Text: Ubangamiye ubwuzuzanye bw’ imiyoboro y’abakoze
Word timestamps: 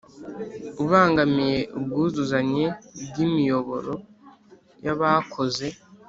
Ubangamiye 0.83 1.59
ubwuzuzanye 1.77 2.65
bw’ 3.07 3.15
imiyoboro 3.25 3.93
y’abakoze 4.85 5.67